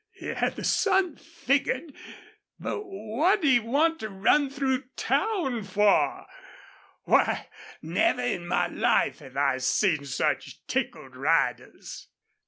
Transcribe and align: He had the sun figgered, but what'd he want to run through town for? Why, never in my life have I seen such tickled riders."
He 0.13 0.29
had 0.29 0.55
the 0.55 0.63
sun 0.63 1.15
figgered, 1.17 1.93
but 2.57 2.81
what'd 2.85 3.43
he 3.45 3.59
want 3.59 3.99
to 3.99 4.09
run 4.09 4.49
through 4.49 4.85
town 4.95 5.63
for? 5.63 6.25
Why, 7.03 7.49
never 7.83 8.23
in 8.23 8.47
my 8.47 8.65
life 8.65 9.19
have 9.19 9.37
I 9.37 9.59
seen 9.59 10.05
such 10.05 10.65
tickled 10.65 11.15
riders." 11.15 12.07